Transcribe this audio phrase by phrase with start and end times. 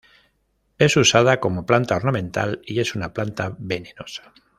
[0.79, 4.33] Es usada como planta ornamental, y es una planta venenosa.